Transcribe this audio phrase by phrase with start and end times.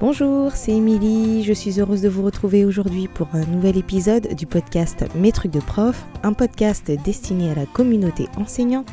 [0.00, 4.46] Bonjour, c'est Émilie, je suis heureuse de vous retrouver aujourd'hui pour un nouvel épisode du
[4.46, 8.86] podcast Mes trucs de prof, un podcast destiné à la communauté enseignante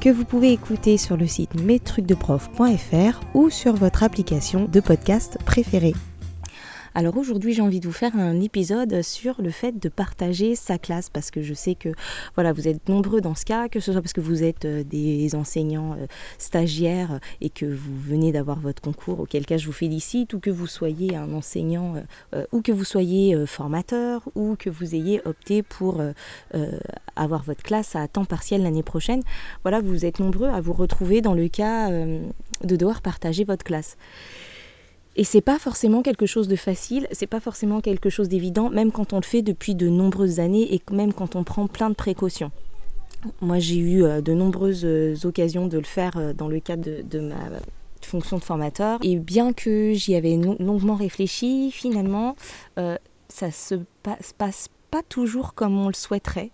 [0.00, 5.94] que vous pouvez écouter sur le site mestrucsdeprof.fr ou sur votre application de podcast préférée.
[6.92, 10.76] Alors aujourd'hui, j'ai envie de vous faire un épisode sur le fait de partager sa
[10.76, 11.90] classe parce que je sais que
[12.34, 14.82] voilà, vous êtes nombreux dans ce cas, que ce soit parce que vous êtes euh,
[14.82, 16.06] des enseignants euh,
[16.38, 20.50] stagiaires et que vous venez d'avoir votre concours, auquel cas je vous félicite, ou que
[20.50, 21.94] vous soyez un enseignant
[22.34, 26.02] euh, ou que vous soyez formateur ou que vous ayez opté pour
[27.16, 29.22] avoir votre classe à temps partiel l'année prochaine.
[29.62, 33.96] Voilà, vous êtes nombreux à vous retrouver dans le cas de devoir partager votre classe.
[35.16, 38.92] Et c'est pas forcément quelque chose de facile, c'est pas forcément quelque chose d'évident, même
[38.92, 41.94] quand on le fait depuis de nombreuses années et même quand on prend plein de
[41.94, 42.52] précautions.
[43.40, 47.02] Moi, j'ai eu euh, de nombreuses euh, occasions de le faire euh, dans le cadre
[47.02, 47.36] de, ma
[48.02, 48.98] fonction de formateur.
[49.02, 52.34] Et bien que j'y avais longuement réfléchi, finalement,
[53.28, 56.50] ça se passe pas toujours comme on le souhaiterait.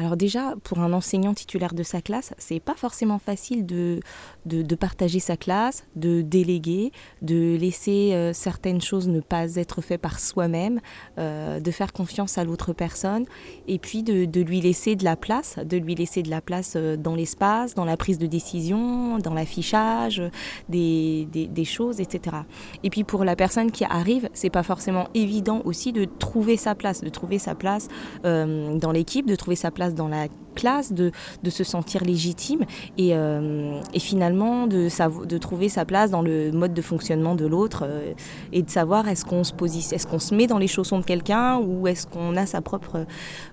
[0.00, 3.98] Alors déjà, pour un enseignant titulaire de sa classe, c'est pas forcément facile de,
[4.46, 10.00] de, partager sa classe, de déléguer, de laisser euh, certaines choses ne pas être faites
[10.00, 10.80] par soi-même,
[11.18, 13.24] euh, de faire confiance à l'autre personne,
[13.66, 16.74] et puis de, de, lui laisser de la place, de lui laisser de la place
[16.76, 20.22] euh, dans l'espace, dans la prise de décision, dans l'affichage
[20.68, 22.36] des, des, choses, etc.
[22.84, 26.76] Et puis pour la personne qui arrive, c'est pas forcément évident aussi de trouver sa
[26.76, 27.88] place, de trouver sa place
[28.22, 31.12] dans l'équipe, de trouver sa place dans la classe, de,
[31.48, 32.64] se sentir légitime
[32.98, 38.12] et, euh, finalement de, trouver sa place dans le mode de fonctionnement de l'autre euh,
[38.52, 39.52] et de savoir est-ce qu'on se
[39.94, 43.06] est-ce qu'on se met dans les chaussons de quelqu'un ou est-ce qu'on a sa propre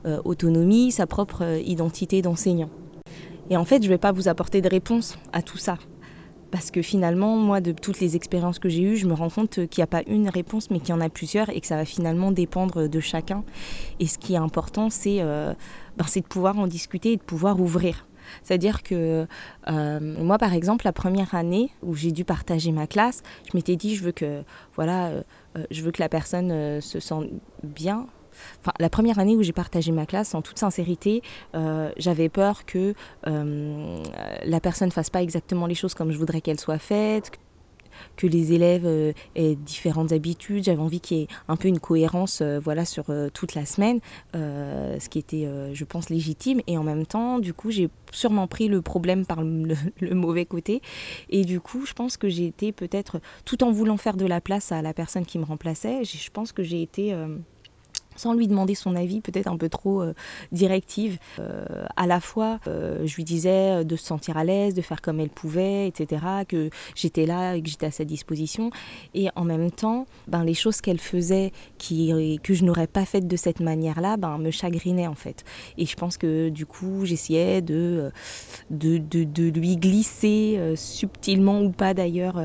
[0.05, 2.70] euh, autonomie, sa propre identité d'enseignant.
[3.49, 5.77] Et en fait, je ne vais pas vous apporter de réponse à tout ça
[6.56, 9.67] parce que finalement, moi, de toutes les expériences que j'ai eues, je me rends compte
[9.67, 11.76] qu'il n'y a pas une réponse, mais qu'il y en a plusieurs et que ça
[11.76, 13.43] va finalement dépendre de chacun.
[13.99, 15.54] Et ce qui est important, c'est euh,
[15.98, 18.08] ben, de pouvoir en discuter et de pouvoir ouvrir.
[18.42, 19.27] C'est-à-dire que
[19.67, 23.76] euh, moi, par exemple, la première année où j'ai dû partager ma classe, je m'étais
[23.76, 24.42] dit, je veux que,
[24.77, 25.23] voilà, euh,
[25.72, 27.27] je veux que la personne se sente
[27.64, 28.08] bien,
[28.80, 31.22] la première année où j'ai partagé ma classe, en toute sincérité,
[31.56, 32.94] euh, j'avais peur que
[33.28, 34.04] euh,
[34.44, 37.32] la personne ne fasse pas exactement les choses comme je voudrais qu'elles soient faites,
[38.18, 40.66] que les élèves euh, aient différentes habitudes.
[40.66, 44.00] J'avais envie qu'il y ait un peu une cohérence voilà, sur toute la semaine,
[44.34, 46.62] ce qui était, je pense, légitime.
[46.67, 49.76] Et en même temps, du coup, j'ai sûrement pris le problème par le,
[50.14, 50.82] mauvais côté.
[51.30, 54.42] Et du coup, je pense que j'ai été peut-être, tout en voulant faire de la
[54.42, 57.14] place à la personne qui me remplaçait, je pense que j'ai été
[58.15, 60.14] sans lui demander son avis, peut-être un peu trop euh,
[60.52, 61.17] directive.
[61.39, 65.02] Euh, à la fois, euh, je lui disais de se sentir à l'aise, de faire
[65.02, 68.71] comme elle pouvait, etc., que j'étais là et que j'étais à sa disposition.
[69.14, 73.36] Et en même temps, ben, les choses qu'elle faisait que je n'aurais pas faites de
[73.36, 75.43] cette manière-là, ben, me chagrinaient en fait.
[75.77, 78.11] Et je pense que du coup, j'essayais de,
[78.70, 82.42] de, lui glisser subtilement ou pas d'ailleurs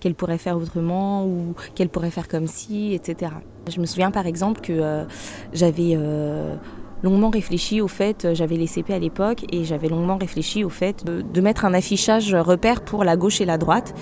[0.00, 3.32] qu'elle pourrait faire autrement ou qu'elle pourrait faire comme si, etc.
[3.70, 5.04] Je me souviens par exemple que euh,
[5.52, 6.56] j'avais euh,
[7.04, 10.68] longuement réfléchi au fait, euh, j'avais les CP à l'époque, et j'avais longuement réfléchi au
[10.68, 13.94] fait de, mettre un affichage repère pour la gauche et la droite.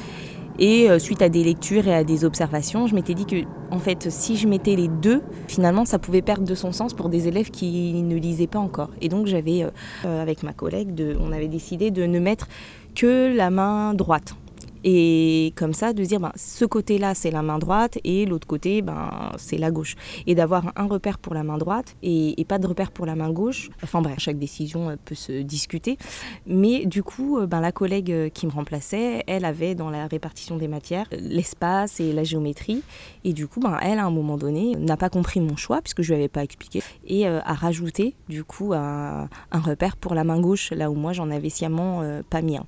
[0.58, 4.10] Et suite à des lectures et à des observations, je m'étais dit que, en fait,
[4.10, 7.50] si je mettais les deux, finalement, ça pouvait perdre de son sens pour des élèves
[7.50, 8.90] qui ne lisaient pas encore.
[9.00, 9.64] Et donc, j'avais,
[10.04, 12.48] avec ma collègue, on avait décidé de ne mettre
[12.94, 14.34] que la main droite.
[14.84, 18.82] Et comme ça, de dire, ben, ce côté-là, c'est la main droite et l'autre côté,
[18.82, 19.96] ben, c'est la gauche.
[20.26, 23.30] Et d'avoir un repère pour la main droite et, pas de repère pour la main
[23.30, 23.70] gauche.
[23.82, 25.98] Enfin bref, chaque décision euh, peut se discuter.
[26.46, 30.06] Mais du coup, euh, ben, la collègue euh, qui me remplaçait, elle avait dans la
[30.06, 32.82] répartition des matières l'espace et la géométrie.
[33.22, 36.02] Et du coup, ben, elle, à un moment donné, n'a pas compris mon choix puisque
[36.02, 40.24] je lui avais pas expliqué et a rajouté du coup un, un, repère pour la
[40.24, 42.66] main gauche là où moi j'en avais sciemment pas mis un.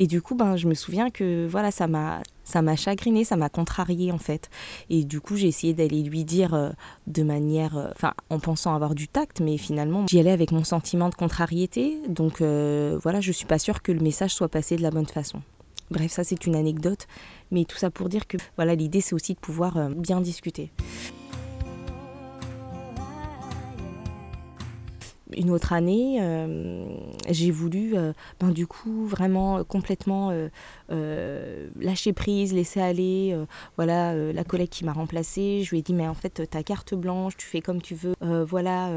[0.00, 3.50] Et du coup, ben, je me souviens que voilà, ça m'a ça chagriné, ça m'a
[3.50, 4.48] contrarié en fait.
[4.88, 6.70] Et du coup, j'ai essayé d'aller lui dire euh,
[7.06, 10.64] de manière, euh, enfin, en pensant avoir du tact, mais finalement, j'y allais avec mon
[10.64, 11.98] sentiment de contrariété.
[12.08, 15.06] Donc euh, voilà, je suis pas sûre que le message soit passé de la bonne
[15.06, 15.42] façon.
[15.90, 17.06] Bref, ça c'est une anecdote,
[17.50, 20.72] mais tout ça pour dire que voilà, l'idée c'est aussi de pouvoir bien discuter.
[25.36, 26.84] Une autre année, euh,
[27.28, 30.30] j'ai voulu, euh, ben, du coup, vraiment complètement
[30.90, 33.36] lâcher prise, laisser aller.
[33.76, 36.94] voilà, la collègue qui m'a remplacée, je lui ai dit, mais en fait, ta carte
[36.94, 38.14] blanche, tu fais comme tu veux.
[38.20, 38.90] voilà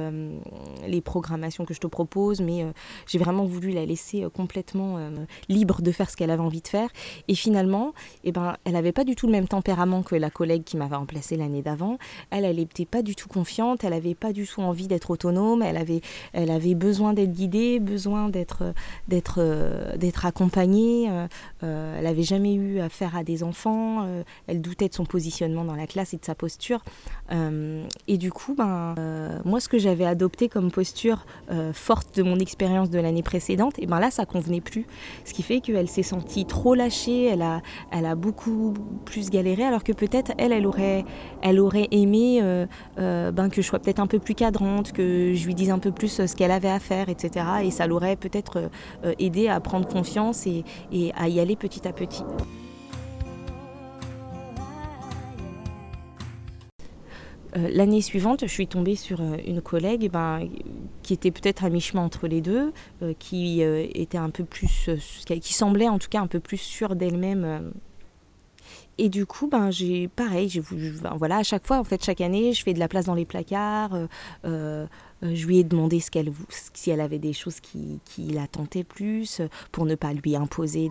[0.87, 2.65] les programmations que je te propose, mais
[3.07, 4.97] j'ai vraiment voulu la laisser complètement
[5.49, 6.89] libre de faire ce qu'elle avait envie de faire.
[7.27, 7.93] Et finalement,
[8.23, 10.95] eh ben, elle n'avait pas du tout le même tempérament que la collègue qui m'avait
[10.95, 11.97] remplacée l'année d'avant.
[12.31, 15.61] Elle, elle n'était pas du tout confiante, elle n'avait pas du tout envie d'être autonome,
[15.61, 18.73] elle avait, besoin d'être guidée, besoin d'être,
[19.37, 21.09] euh, accompagnée.
[21.09, 21.27] Euh,
[21.83, 24.07] euh, elle n'avait jamais eu affaire à des enfants,
[24.47, 26.83] elle doutait de son positionnement dans la classe et de sa posture.
[27.31, 28.95] et du coup, ben,
[29.45, 31.25] moi, ce que j'avais adopté comme posture
[31.73, 34.85] forte de mon expérience de l'année précédente, et ben là, ça convenait plus.
[35.25, 38.73] Ce qui fait qu'elle s'est sentie trop lâchée, elle a, elle a beaucoup
[39.05, 41.05] plus galéré, alors que peut-être elle, elle aurait,
[41.41, 42.41] elle aurait aimé
[42.97, 45.91] ben, que je sois peut-être un peu plus cadrante, que je lui dise un peu
[45.91, 47.45] plus ce qu'elle avait à faire, etc.
[47.63, 48.69] Et ça l'aurait peut-être
[49.19, 50.63] aidé à prendre confiance et,
[51.15, 52.23] à y aller à petit.
[57.55, 60.47] L'année suivante, je suis tombée sur une collègue ben,
[61.03, 62.73] qui était peut-être à mi-chemin entre les deux,
[63.19, 64.89] qui était un peu plus,
[65.27, 67.71] qui semblait en tout cas un peu plus sûre d'elle-même
[68.97, 72.21] et du coup, ben, j'ai pareil, j'ai ben, voilà, à chaque fois, en fait, chaque
[72.21, 73.95] année, je fais de la place dans les placards.
[73.95, 74.07] Euh,
[74.45, 74.85] euh,
[75.23, 76.31] je lui ai demandé ce qu'elle,
[76.73, 79.41] si elle avait des choses qui, qui la tentaient plus,
[79.71, 80.89] pour ne pas lui imposer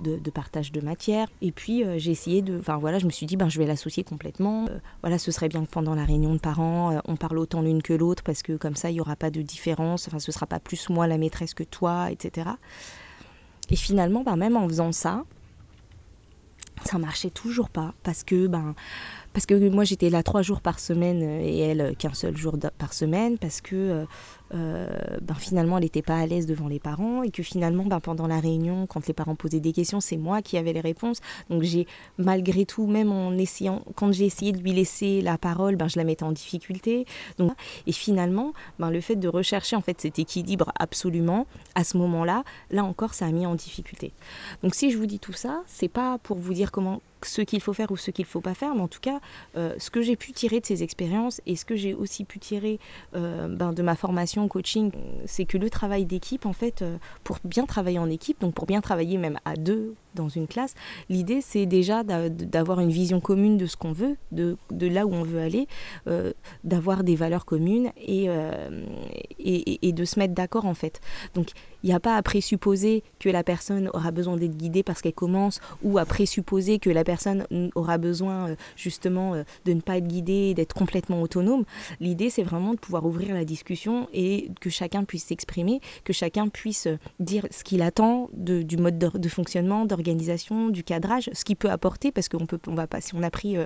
[0.00, 1.28] de, de, partage de matière.
[1.42, 3.66] Et puis, euh, j'ai essayé de, enfin voilà, je me suis dit, ben, je vais
[3.66, 4.66] l'associer complètement.
[5.02, 7.94] voilà, ce serait bien que pendant la réunion de parents, on parle autant l'une que
[7.94, 10.06] l'autre, parce que comme ça, il n'y aura pas de différence.
[10.06, 12.50] Enfin, ce sera pas plus moi la maîtresse que toi, etc.
[13.70, 15.24] Et finalement, ben, même en faisant ça,
[16.84, 18.74] ça marchait toujours pas parce que ben
[19.32, 22.92] parce que moi j'étais là trois jours par semaine et elle qu'un seul jour par
[22.92, 24.06] semaine parce que euh, euh,
[24.52, 28.26] ben, finalement elle n'était pas à l'aise devant les parents et que finalement ben, pendant
[28.26, 31.20] la réunion quand les parents posaient des questions c'est moi qui avais les réponses.
[31.48, 31.86] Donc j'ai
[32.18, 35.98] malgré tout même en essayant quand j'ai essayé de lui laisser la parole ben, je
[35.98, 37.06] la mettais en difficulté.
[37.38, 37.52] Donc
[37.86, 42.24] et finalement ben, le fait de rechercher en fait cet équilibre absolument à ce moment
[42.24, 44.12] là là encore ça a mis en difficulté.
[44.62, 47.60] Donc si je vous dis tout ça c'est pas pour vous dire comment ce qu'il
[47.60, 49.20] faut faire ou ce qu'il ne faut pas faire, mais en tout cas,
[49.56, 52.38] euh, ce que j'ai pu tirer de ces expériences et ce que j'ai aussi pu
[52.38, 52.78] tirer
[53.14, 54.90] euh, ben, de ma formation coaching,
[55.26, 58.66] c'est que le travail d'équipe, en fait, euh, pour bien travailler en équipe, donc pour
[58.66, 60.74] bien travailler même à deux dans une classe,
[61.08, 65.22] l'idée c'est déjà d'avoir une vision commune de ce qu'on veut, de, là où on
[65.22, 65.68] veut aller,
[66.64, 68.28] d'avoir des valeurs communes et,
[69.38, 71.00] et, et de se mettre d'accord en fait.
[71.34, 71.52] Donc
[71.84, 75.14] il n'y a pas à présupposer que la personne aura besoin d'être guidée parce qu'elle
[75.14, 77.09] commence ou à présupposer que la personne
[77.74, 81.64] aura besoin euh, justement euh, de ne pas être guidée, d'être complètement autonome.
[82.00, 86.48] L'idée, c'est vraiment de pouvoir ouvrir la discussion et que chacun puisse s'exprimer, que chacun
[86.48, 91.56] puisse euh, dire ce qu'il attend du mode de, fonctionnement, d'organisation, du cadrage, ce qu'il
[91.56, 93.56] peut apporter parce qu'on peut, on va pas, si on a pris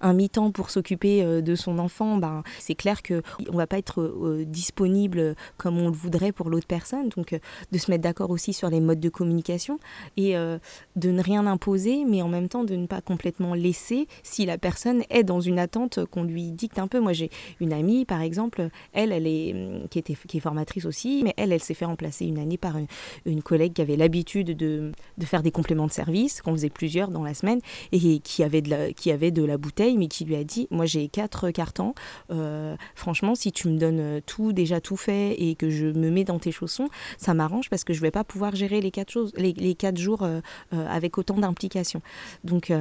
[0.00, 3.78] un mi-temps pour s'occuper euh, de son enfant, ben, c'est clair qu'on ne va pas
[3.78, 7.08] être euh, disponible comme on le voudrait pour l'autre personne.
[7.10, 7.38] Donc euh,
[7.72, 9.78] de se mettre d'accord aussi sur les modes de communication
[10.16, 14.46] et de ne rien imposer, mais en même temps de ne pas complètement laisser si
[14.46, 17.00] la personne est dans une attente qu'on lui dicte un peu.
[17.00, 17.30] Moi j'ai
[17.60, 19.54] une amie par exemple, elle, elle est,
[19.90, 22.76] qui, était, qui est formatrice aussi, mais elle, elle s'est fait remplacer une année par
[23.24, 27.10] une, collègue qui avait l'habitude de, de, faire des compléments de service, qu'on faisait plusieurs
[27.10, 27.60] dans la semaine,
[27.92, 30.86] et qui avait de la, qui avait de bouteille, mais qui lui a dit Moi,
[30.86, 31.94] j'ai quatre cartons.
[32.30, 36.24] Euh, franchement, si tu me donnes tout, déjà tout fait, et que je me mets
[36.24, 39.32] dans tes chaussons, ça m'arrange parce que je vais pas pouvoir gérer les quatre, choses,
[39.36, 40.40] les, quatre jours euh,
[40.72, 42.02] euh, avec autant d'implication.
[42.44, 42.72] Donc,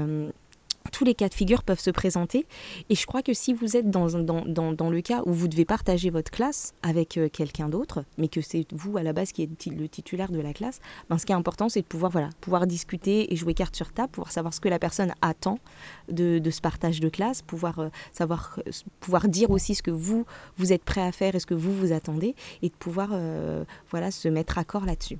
[0.91, 2.45] tous les cas de figure peuvent se présenter.
[2.89, 6.09] Et je crois que si vous êtes dans, dans, le cas où vous devez partager
[6.09, 9.65] votre classe avec euh, quelqu'un d'autre, mais que c'est vous à la base qui êtes
[9.65, 10.79] le titulaire de la classe,
[11.09, 13.91] ben, ce qui est important, c'est de pouvoir, voilà, pouvoir discuter et jouer carte sur
[13.91, 15.59] table, pouvoir savoir ce que la personne attend
[16.09, 20.25] de, ce partage de classe, pouvoir, euh, savoir, euh, pouvoir dire aussi ce que vous,
[20.57, 23.09] vous êtes prêt à faire et ce que vous vous attendez, et de pouvoir
[23.89, 25.17] voilà, se mettre accord là-dessus.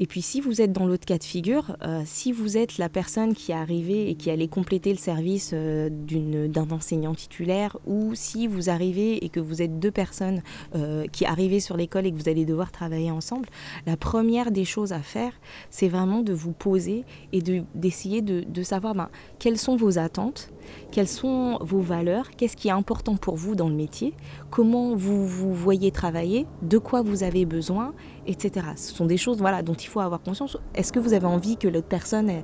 [0.00, 2.88] Et puis si vous êtes dans l'autre cas de figure, euh, si vous êtes la
[2.88, 8.14] personne qui est arrivée et qui allait compléter le service euh, d'un enseignant titulaire, ou
[8.14, 10.42] si vous arrivez et que vous êtes deux personnes
[10.74, 13.48] euh, qui arrivez sur l'école et que vous allez devoir travailler ensemble,
[13.86, 15.32] la première des choses à faire,
[15.70, 17.42] c'est vraiment de vous poser et
[17.74, 20.52] d'essayer de, de, savoir ben, quelles sont vos attentes,
[20.90, 24.16] quelles sont vos valeurs, qu'est-ce qui est important pour vous dans le métier,
[24.50, 27.92] comment vous vous voyez travailler, de quoi vous avez besoin,
[28.26, 28.66] etc.
[28.76, 30.56] Ce sont des choses voilà, dont il faut avoir conscience.
[30.74, 32.42] Est-ce que vous avez envie que l'autre personne euh,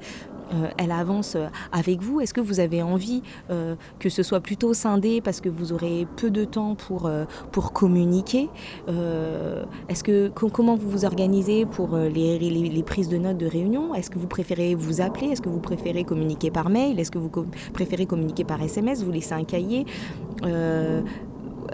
[0.76, 2.20] elle avance euh, avec vous.
[2.20, 6.06] Est-ce que vous avez envie euh, que ce soit plutôt scindé parce que vous aurez
[6.16, 7.10] peu de temps pour,
[7.52, 8.50] pour communiquer
[8.86, 13.94] Est-ce que comment vous vous organisez pour les, les, prises de notes de réunion?
[13.94, 15.28] Est-ce que vous préférez vous appeler?
[15.28, 16.98] Est-ce que vous préférez communiquer par mail?
[16.98, 17.30] Est-ce que vous
[17.72, 19.84] préférez communiquer par SMS Vous laissez un cahier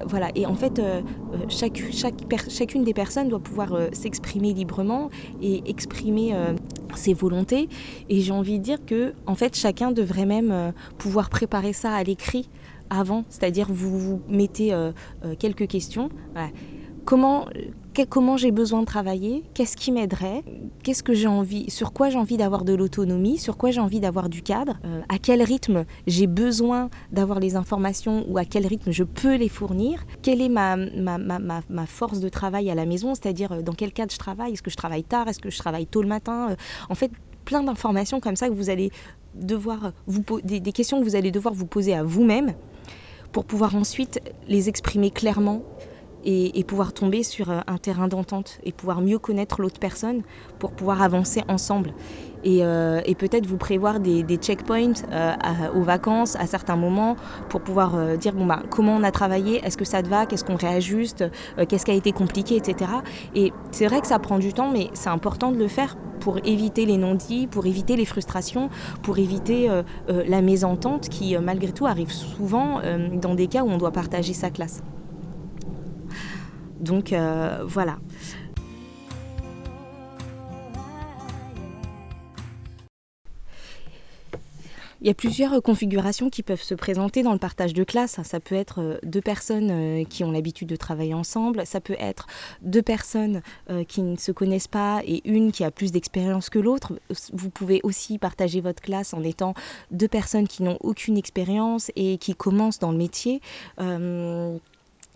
[0.07, 0.81] voilà, et en fait,
[1.49, 1.83] chaque,
[2.49, 5.11] chacune des personnes doit pouvoir s'exprimer librement
[5.41, 6.55] et exprimer
[6.97, 7.69] ses volontés.
[8.09, 11.95] Et j'ai envie de dire que, en fait, chacun devrait même euh, pouvoir préparer ça
[11.95, 12.49] à l'écrit
[12.91, 13.25] avant.
[13.29, 14.93] C'est-à-dire, vous vous mettez euh,
[15.25, 16.09] euh, quelques questions.
[17.05, 17.47] Comment,
[18.03, 20.43] comment j'ai besoin de travailler, qu'est-ce qui m'aiderait,
[20.83, 24.01] qu'est-ce que j'ai envie, sur quoi j'ai envie d'avoir de l'autonomie, sur quoi j'ai envie
[24.01, 28.67] d'avoir du cadre, euh, à quel rythme j'ai besoin d'avoir les informations ou à quel
[28.67, 32.87] rythme je peux les fournir, quelle est ma, ma, ma, force de travail à la
[32.87, 35.51] maison, c'est-à-dire euh, dans quel cadre je travaille, est-ce que je travaille tard, est-ce que
[35.51, 36.57] je travaille tôt le matin, euh,
[36.89, 37.13] en fait
[37.45, 38.91] plein d'informations comme ça que vous allez
[39.35, 42.55] devoir vous des, des questions que vous allez devoir vous poser à vous-même
[43.33, 45.63] pour pouvoir ensuite les exprimer clairement
[46.25, 50.23] et, pouvoir tomber sur euh, un terrain d'entente et pouvoir mieux connaître l'autre personne
[50.59, 51.93] pour pouvoir avancer ensemble.
[52.43, 55.35] Et, euh, peut-être vous prévoir des, checkpoints euh,
[55.73, 57.16] aux vacances à certains moments
[57.49, 60.45] pour pouvoir dire bon bah comment on a travaillé, est-ce que ça te va, qu'est-ce
[60.45, 61.25] qu'on réajuste,
[61.69, 62.90] qu'est-ce qui a été compliqué, etc.
[63.35, 66.38] Et c'est vrai que ça prend du temps, mais c'est important de le faire pour
[66.45, 68.69] éviter les non-dits, pour éviter les frustrations,
[69.02, 69.69] pour éviter
[70.09, 72.81] la mésentente qui malgré tout arrive souvent
[73.12, 74.81] dans des cas où on doit partager sa classe.
[76.81, 77.99] Donc euh, voilà.
[85.00, 88.19] Il y a plusieurs configurations qui peuvent se présenter dans le partage de classe.
[88.23, 91.97] Ça peut être euh, deux personnes euh, qui ont l'habitude de travailler ensemble, ça peut
[91.99, 92.26] être
[92.62, 93.43] deux personnes
[93.87, 96.95] qui ne se connaissent pas et une qui a plus d'expérience que l'autre.
[97.33, 99.52] Vous pouvez aussi partager votre classe en étant
[99.90, 103.43] deux personnes qui n'ont aucune expérience et qui commencent dans le métier.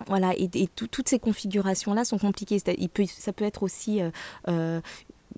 [0.06, 2.58] Voilà, et, toutes ces configurations-là sont compliquées.
[2.58, 4.10] ça peut être aussi euh,
[4.48, 4.80] euh,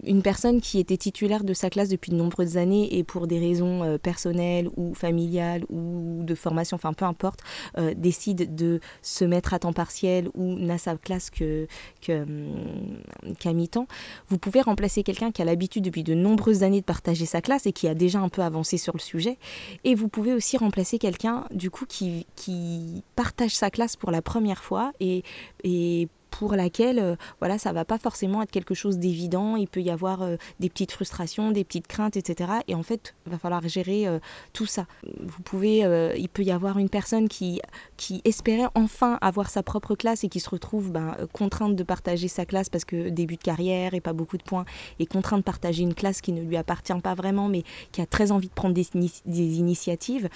[0.04, 3.38] une personne qui était titulaire de sa classe depuis de nombreuses années et pour des
[3.38, 7.40] raisons euh, personnelles ou familiales ou de formation, enfin peu importe,
[7.78, 11.66] euh, décide de se mettre à temps partiel ou n'a sa classe que,
[12.09, 13.02] hum,
[13.38, 13.87] qu'à mi-temps,
[14.28, 17.66] vous pouvez remplacer quelqu'un qui a l'habitude depuis de nombreuses années de partager sa classe
[17.66, 19.38] et qui a déjà un peu avancé sur le sujet.
[19.85, 24.23] Et vous pouvez aussi remplacer quelqu'un du coup qui, qui partage sa classe pour la
[24.23, 25.23] première fois et,
[25.64, 29.57] et pour laquelle euh, voilà ça va pas forcément être quelque chose d'évident.
[29.57, 33.15] Il peut y avoir euh, des petites frustrations des petites craintes etc et en fait
[33.27, 34.19] va falloir gérer euh,
[34.53, 34.87] tout ça.
[35.21, 35.81] Vous pouvez
[36.17, 37.61] il peut y avoir une personne qui
[37.97, 42.29] qui espérait enfin avoir sa propre classe et qui se retrouve ben, contrainte de partager
[42.29, 44.65] sa classe parce que début de carrière et pas beaucoup de points
[44.99, 48.07] et contrainte de partager une classe qui ne lui appartient pas vraiment mais qui a
[48.07, 48.87] très envie de prendre des,
[49.27, 50.29] des initiatives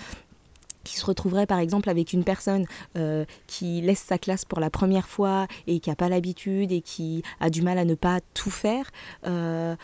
[0.85, 4.71] qui se retrouverait par exemple avec une personne euh, qui laisse sa classe pour la
[4.71, 8.21] première fois et qui n'a pas l'habitude et qui a du mal à ne pas
[8.35, 8.91] tout faire.
[9.27, 9.75] Euh,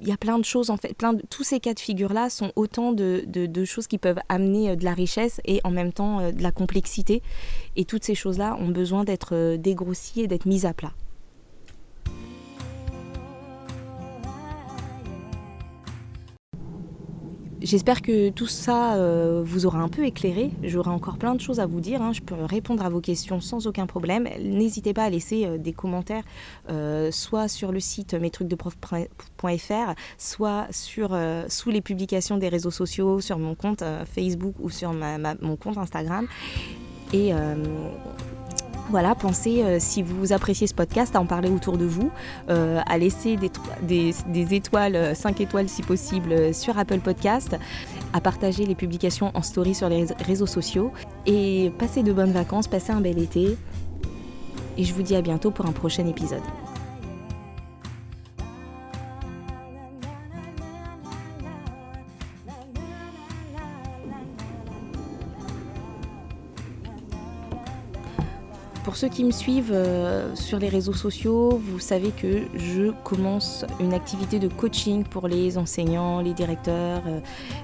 [0.00, 2.12] il y a plein de choses en fait, plein de, tous ces cas de figure
[2.12, 3.24] là sont autant de,
[3.64, 7.22] choses qui peuvent amener euh, de la richesse et en même temps de la complexité.
[7.76, 10.92] Et toutes ces choses là ont besoin d'être dégrossies et d'être mises à plat.
[17.62, 20.50] J'espère que tout ça euh, vous aura un peu éclairé.
[20.64, 22.02] J'aurai encore plein de choses à vous dire.
[22.02, 22.12] Hein.
[22.12, 24.28] Je peux répondre à vos questions sans aucun problème.
[24.40, 26.24] N'hésitez pas à laisser euh, des commentaires,
[26.70, 33.54] euh, soit sur le site mestrucsdeprof.fr, soit sous les publications des réseaux sociaux, sur mon
[33.54, 36.26] compte Facebook ou sur mon compte Instagram.
[37.12, 37.32] Et
[38.90, 42.10] voilà, pensez, euh, si vous appréciez ce podcast, à en parler autour de vous,
[42.50, 47.56] euh, à laisser des, étoiles, 5 euh, étoiles si possible, sur Apple Podcast,
[48.12, 50.92] à partager les publications en story sur les réseaux sociaux,
[51.26, 53.56] et passez de bonnes vacances, passez un bel été,
[54.76, 56.42] et je vous dis à bientôt pour un prochain épisode.
[68.84, 73.64] Pour ceux qui me suivent euh, sur les réseaux sociaux, vous savez que je commence
[73.78, 77.20] une activité de coaching pour les enseignants, les directeurs, euh,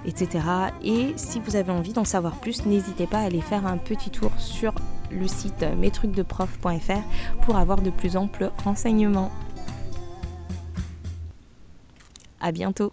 [0.06, 0.44] etc.
[0.84, 4.10] Et si vous avez envie d'en savoir plus, n'hésitez pas à aller faire un petit
[4.10, 4.72] tour sur
[5.10, 9.32] le site mestrucsdeprof.fr pour avoir de plus amples renseignements.
[12.40, 12.92] À bientôt